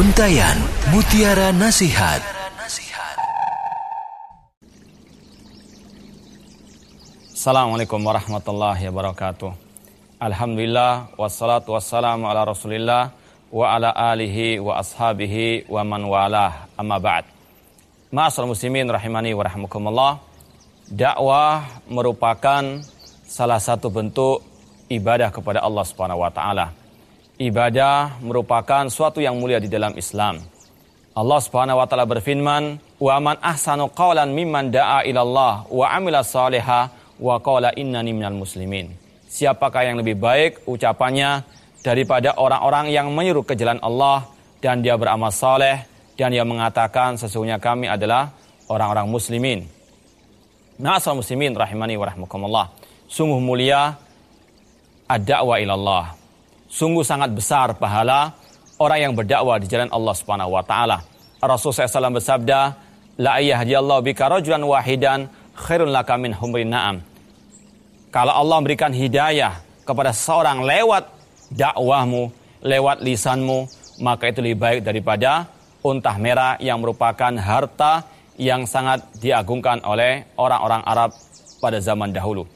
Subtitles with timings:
[0.00, 0.56] Untayan
[0.96, 2.24] Mutiara Nasihat.
[7.36, 9.52] Assalamualaikum warahmatullahi wabarakatuh.
[10.16, 13.12] Alhamdulillah wassalatu wassalamu ala rasulillah
[13.52, 16.72] wa ala alihi wa ashabihi wa man walah.
[16.80, 17.28] Amma ba'd.
[18.08, 20.12] Ma'asal muslimin rahimani wa rahmukumullah
[20.88, 22.80] Dakwah merupakan
[23.28, 24.40] salah satu bentuk
[24.88, 26.79] ibadah kepada Allah Subhanahu wa taala
[27.40, 30.44] ibadah merupakan suatu yang mulia di dalam Islam.
[31.16, 36.20] Allah Subhanahu wa taala berfirman, "Wa man ahsanu qawlan mimman da'a ila Allah wa amila
[36.20, 38.92] salihah wa qala innani minal muslimin."
[39.26, 41.42] Siapakah yang lebih baik ucapannya
[41.80, 44.28] daripada orang-orang yang menyeru ke jalan Allah
[44.60, 45.88] dan dia beramal saleh
[46.20, 48.36] dan dia mengatakan sesungguhnya kami adalah
[48.68, 49.64] orang-orang muslimin.
[50.76, 52.66] Nasal muslimin rahimani wa rahmukumullah.
[53.08, 53.96] Sungguh mulia
[55.08, 56.19] ad-da'wa ilallah
[56.70, 58.30] Sungguh sangat besar pahala
[58.78, 61.02] orang yang berdakwah di jalan Allah Subhanahu wa taala.
[61.42, 62.78] Rasul SAW bersabda,
[63.18, 65.26] "La yahdiyallahu bika rajulan wahidan
[65.58, 67.02] khairun laka min humrin na'am."
[68.14, 71.10] Kalau Allah memberikan hidayah kepada seorang lewat
[71.50, 72.30] dakwahmu,
[72.62, 73.66] lewat lisanmu,
[73.98, 75.50] maka itu lebih baik daripada
[75.82, 78.06] untah merah yang merupakan harta
[78.38, 81.10] yang sangat diagungkan oleh orang-orang Arab
[81.58, 82.46] pada zaman dahulu.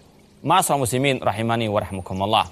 [0.40, 2.46] Masa muslimin rahimani wa rahmukumullah.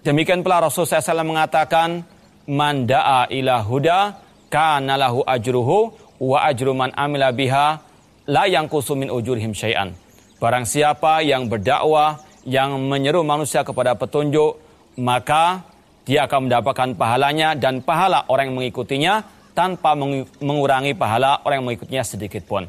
[0.00, 2.00] Demikian pula Rasul SAW mengatakan,
[2.48, 4.16] Man da'a ila huda,
[4.48, 5.92] kana lahu ajruhu,
[6.24, 7.76] wa ajru man amila biha,
[8.24, 9.92] la yang kusumin ujurhim syai'an.
[10.40, 14.56] Barang siapa yang berdakwah, yang menyeru manusia kepada petunjuk,
[14.96, 15.68] maka
[16.08, 19.14] dia akan mendapatkan pahalanya dan pahala orang yang mengikutinya
[19.52, 19.92] tanpa
[20.40, 22.64] mengurangi pahala orang yang mengikutinya sedikit pun.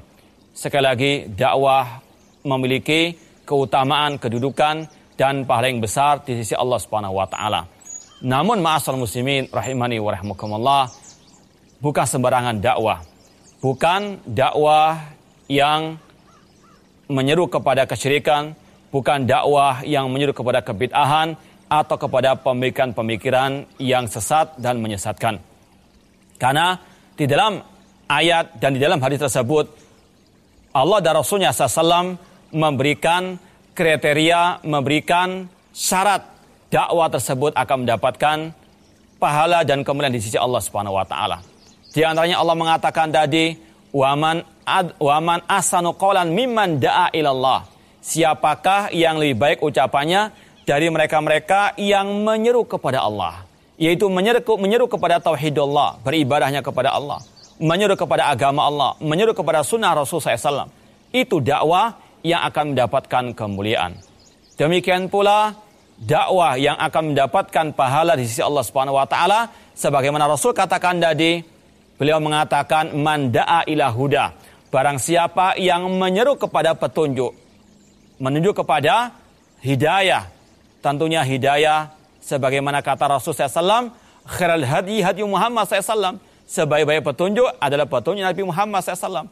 [0.51, 2.03] Sekali lagi, dakwah
[2.43, 3.15] memiliki
[3.47, 4.83] keutamaan, kedudukan,
[5.19, 7.67] dan pahala yang besar di sisi Allah Subhanahu wa taala.
[8.21, 10.83] Namun ma'asal muslimin rahimani wa rahmukumullah
[11.81, 13.01] bukan sembarangan dakwah.
[13.61, 14.97] Bukan dakwah
[15.49, 15.97] yang
[17.09, 18.53] menyeru kepada kesyirikan,
[18.93, 21.37] bukan dakwah yang menyeru kepada kebid'ahan
[21.71, 25.39] atau kepada pemikiran-pemikiran yang sesat dan menyesatkan.
[26.41, 26.77] Karena
[27.15, 27.61] di dalam
[28.09, 29.65] ayat dan di dalam hadis tersebut
[30.71, 32.15] Allah dan Rasulnya SAW
[32.51, 33.39] memberikan
[33.81, 36.21] kriteria memberikan syarat
[36.69, 38.37] dakwah tersebut akan mendapatkan
[39.17, 41.41] pahala dan kemuliaan di sisi Allah Subhanahu wa taala.
[41.89, 43.57] Di antaranya Allah mengatakan tadi
[43.89, 47.65] waman ad, waman asanu qawlan mimman da'a ilallah.
[48.01, 50.29] Siapakah yang lebih baik ucapannya
[50.65, 53.45] dari mereka-mereka yang menyeru kepada Allah,
[53.81, 57.21] yaitu menyeru menyeru kepada tauhidullah, beribadahnya kepada Allah,
[57.61, 60.69] menyeru kepada agama Allah, menyeru kepada sunnah Rasul SAW.
[61.13, 63.97] Itu dakwah yang akan mendapatkan kemuliaan.
[64.57, 65.57] Demikian pula
[65.97, 71.41] dakwah yang akan mendapatkan pahala di sisi Allah Subhanahu wa taala sebagaimana Rasul katakan tadi
[71.97, 74.25] beliau mengatakan mandaa ila huda.
[74.71, 77.35] Barang siapa yang menyeru kepada petunjuk
[78.21, 79.17] menuju kepada
[79.65, 80.29] hidayah
[80.85, 81.89] tentunya hidayah
[82.21, 83.89] sebagaimana kata Rasul SAW
[84.29, 89.25] khairal hadi hadi Muhammad SAW sebaik-baik petunjuk adalah petunjuk Nabi Muhammad SAW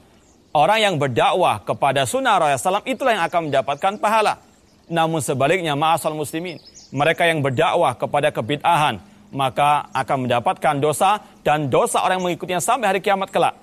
[0.49, 4.41] Orang yang berdakwah kepada sunnah Rasulullah SAW itulah yang akan mendapatkan pahala.
[4.89, 6.57] Namun sebaliknya ma'asal muslimin.
[6.89, 8.97] Mereka yang berdakwah kepada kebid'ahan
[9.29, 13.55] maka akan mendapatkan dosa dan dosa orang yang mengikutinya sampai hari kiamat kelak.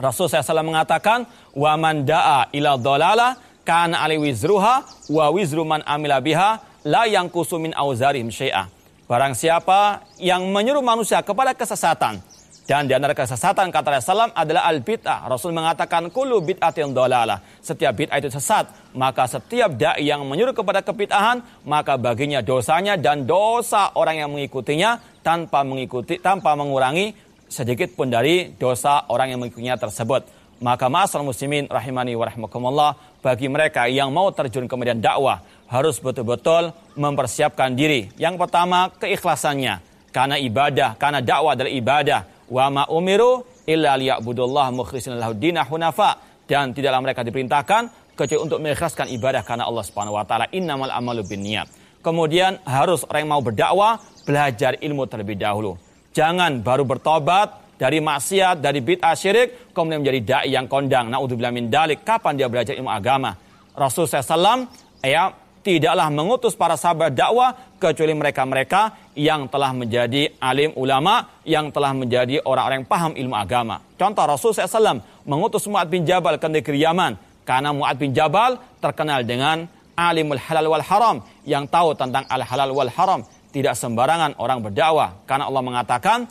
[0.00, 6.18] Rasul SAW mengatakan, "Wa man da'a ila dhalala kana ali wizruha wa wizru man amila
[6.18, 6.58] biha
[6.88, 8.72] la yang kusumin auzarihim syai'ah."
[9.04, 12.24] Barang siapa yang menyuruh manusia kepada kesesatan,
[12.62, 15.26] dan di antara kesesatan kata Rasulullah adalah al-bid'ah.
[15.26, 17.42] Rasul mengatakan kulu bid'atin dolalah.
[17.58, 18.70] Setiap bid'ah itu sesat.
[18.94, 25.02] Maka setiap da'i yang menyuruh kepada kebid'ahan, maka baginya dosanya dan dosa orang yang mengikutinya
[25.26, 27.10] tanpa mengikuti tanpa mengurangi
[27.50, 30.22] sedikit pun dari dosa orang yang mengikutinya tersebut.
[30.62, 35.98] Maka ma'asal muslimin rahimani wa rahmakumullah bagi mereka yang mau terjun ke medan dakwah harus
[35.98, 38.06] betul-betul mempersiapkan diri.
[38.14, 39.90] Yang pertama keikhlasannya.
[40.12, 42.20] Karena ibadah, karena dakwah adalah ibadah
[42.52, 48.60] Wa ma umiru illa liya'budullah mukhlisina lahu dinah hunafa dan tidaklah mereka diperintahkan kecuali untuk
[48.60, 51.64] mengikhlaskan ibadah karena Allah Subhanahu wa taala innamal amalu binniyat.
[52.04, 53.96] Kemudian harus orang yang mau berdakwah
[54.28, 55.80] belajar ilmu terlebih dahulu.
[56.12, 61.08] Jangan baru bertobat dari maksiat, dari bid'ah syirik, kemudian menjadi dai yang kondang.
[61.08, 62.04] Naudzubillah min dalik.
[62.04, 63.32] Kapan dia belajar ilmu agama?
[63.72, 64.68] Rasul SAW
[65.00, 65.32] ya
[65.62, 72.42] tidaklah mengutus para sahabat dakwah kecuali mereka-mereka yang telah menjadi alim ulama, yang telah menjadi
[72.42, 73.80] orang-orang yang paham ilmu agama.
[73.94, 77.14] Contoh Rasul SAW mengutus Mu'ad bin Jabal ke negeri Yaman
[77.46, 81.16] karena Mu'ad bin Jabal terkenal dengan alimul halal wal haram
[81.46, 83.22] yang tahu tentang al halal wal haram.
[83.52, 86.24] Tidak sembarangan orang berdakwah karena Allah mengatakan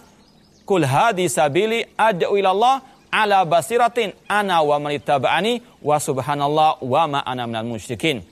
[0.65, 2.81] Kul hadi sabili ad'u ilallah
[3.11, 8.23] ala basiratin ana wa manittaba'ani wa subhanallah wa ma ana minal musyrikin.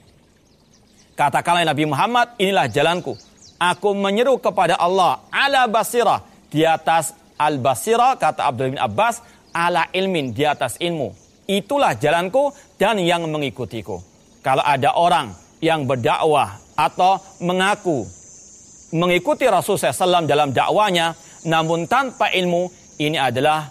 [1.20, 3.12] Katakanlah Nabi Muhammad, inilah jalanku.
[3.60, 9.20] Aku menyeru kepada Allah ala basirah di atas al basirah kata Abdul bin Abbas
[9.52, 11.12] ala ilmin di atas ilmu.
[11.44, 14.00] Itulah jalanku dan yang mengikutiku.
[14.40, 18.08] Kalau ada orang yang berdakwah atau mengaku
[18.96, 21.12] mengikuti Rasulullah SAW dalam dakwanya,
[21.44, 23.68] namun tanpa ilmu, ini adalah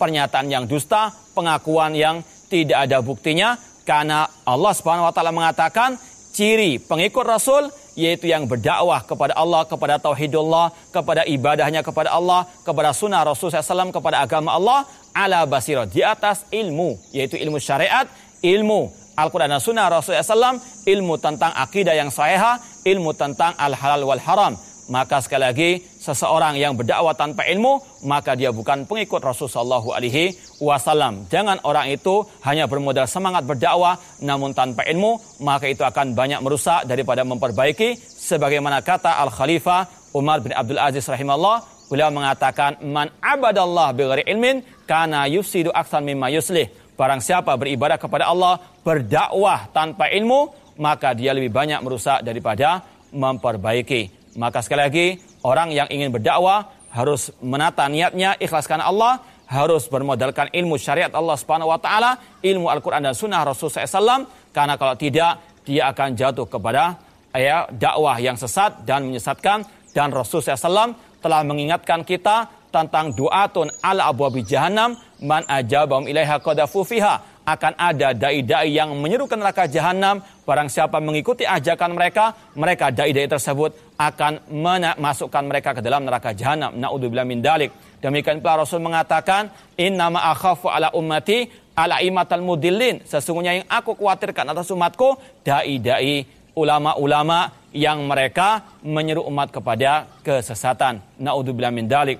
[0.00, 6.00] pernyataan yang dusta, pengakuan yang tidak ada buktinya, karena Allah Subhanahu wa taala mengatakan
[6.36, 12.92] ciri pengikut Rasul yaitu yang berdakwah kepada Allah, kepada tauhidullah, kepada ibadahnya kepada Allah, kepada
[12.92, 14.84] sunnah Rasul SAW, kepada agama Allah,
[15.16, 18.04] ala basirah, di atas ilmu, yaitu ilmu syariat,
[18.44, 24.20] ilmu Al-Quran dan sunnah Rasul SAW, ilmu tentang akidah yang sahihah, ilmu tentang al-halal wal
[24.20, 24.60] haram.
[24.86, 31.26] Maka sekali lagi, seseorang yang berdakwah tanpa ilmu, maka dia bukan pengikut Rasulullah Alaihi Wasallam.
[31.26, 36.86] Jangan orang itu hanya bermodal semangat berdakwah, namun tanpa ilmu, maka itu akan banyak merusak
[36.86, 37.98] daripada memperbaiki.
[37.98, 44.62] Sebagaimana kata Al Khalifah Umar bin Abdul Aziz rahimahullah, beliau mengatakan, "Man abadallah bighairi ilmin,
[44.86, 50.48] kana yufsidu aksan mimma yuslih." Barang siapa beribadah kepada Allah, berdakwah tanpa ilmu,
[50.78, 54.25] maka dia lebih banyak merusak daripada memperbaiki.
[54.36, 55.06] Maka sekali lagi,
[55.42, 61.70] orang yang ingin berdakwah harus menata niatnya, ikhlaskan Allah, harus bermodalkan ilmu syariat Allah Subhanahu
[61.70, 66.98] wa taala, ilmu Al-Qur'an dan sunnah Rasul SAW karena kalau tidak dia akan jatuh kepada
[67.34, 69.66] ya dakwah yang sesat dan menyesatkan.
[69.96, 70.92] Dan Rasul SAW
[71.24, 74.92] telah mengingatkan kita tentang duatun ala abwabi jahannam
[75.24, 80.18] man ajabahum ilaiha qadafu fiha akan ada dai-dai yang menyerukan neraka jahanam.
[80.42, 86.74] Barang siapa mengikuti ajakan mereka, mereka dai-dai tersebut akan memasukkan mereka ke dalam neraka jahanam.
[86.74, 87.70] Naudzubillah min dalik.
[88.02, 89.48] Demikian pula Rasul mengatakan,
[89.78, 91.46] "Inna ma akhafu ala ummati
[91.78, 95.14] ala imatal mudillin." Sesungguhnya yang aku khawatirkan atas umatku
[95.46, 96.26] dai-dai
[96.58, 100.98] ulama-ulama yang mereka menyeru umat kepada kesesatan.
[101.22, 102.18] Naudzubillah min dalik.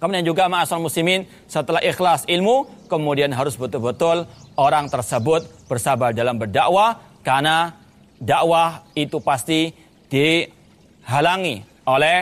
[0.00, 4.26] Kemudian juga ma'asal muslimin setelah ikhlas ilmu kemudian harus betul-betul
[4.58, 7.78] orang tersebut bersabar dalam berdakwah karena
[8.18, 9.70] dakwah itu pasti
[10.10, 12.18] dihalangi oleh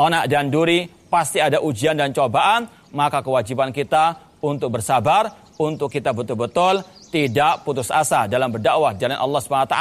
[0.00, 2.64] onak dan duri pasti ada ujian dan cobaan
[2.96, 5.28] maka kewajiban kita untuk bersabar
[5.60, 6.80] untuk kita betul-betul
[7.10, 9.76] tidak putus asa dalam berdakwah jalan Allah SWT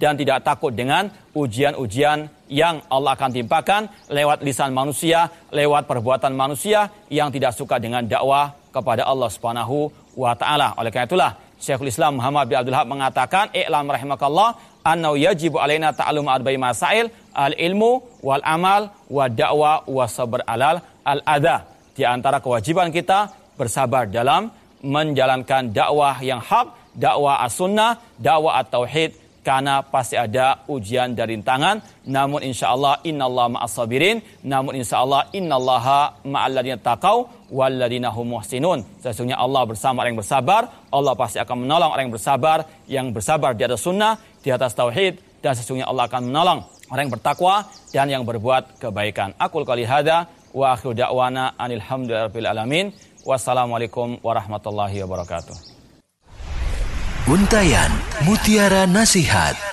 [0.00, 6.88] dan tidak takut dengan ujian-ujian yang Allah akan timpakan lewat lisan manusia, lewat perbuatan manusia
[7.12, 10.74] yang tidak suka dengan dakwah kepada Allah Subhanahu wa taala.
[10.78, 15.92] Oleh karena itulah Syekhul Islam Muhammad bin Abdul Hab mengatakan, "I'lam rahimakallah annau yajibu alaina
[15.92, 22.88] ta'allum arba'i masail al-ilmu wal amal wa da'wa wa sabr alal al-adha." Di antara kewajiban
[22.88, 23.28] kita
[23.60, 24.48] bersabar dalam
[24.80, 31.80] menjalankan dakwah yang hak, dakwah as-sunnah, dakwah at-tauhid karena pasti ada ujian dari tangan.
[32.06, 35.86] Namun insya Allah Allah ma'as sabirin namun insya Allah Allah
[36.24, 38.84] ma'al ladina taqaw wal ladina hum muhsinun.
[39.00, 40.62] Sesungguhnya Allah bersama orang yang bersabar.
[40.92, 45.20] Allah pasti akan menolong orang yang bersabar yang bersabar di atas sunnah di atas tauhid.
[45.40, 46.60] Dan sesungguhnya Allah akan menolong
[46.92, 47.54] orang yang bertakwa
[47.96, 49.32] dan yang berbuat kebaikan.
[49.40, 52.86] Aku kali hada wa akhiru da'wana anilhamdulillahirabbil alamin.
[53.24, 55.69] Wassalamualaikum warahmatullahi wabarakatuh.
[57.30, 57.94] Untayan
[58.26, 59.69] Mutiara Nasihat